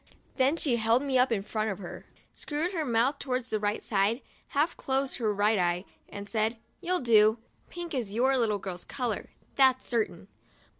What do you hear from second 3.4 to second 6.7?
the right side, half closed her right eye, and said: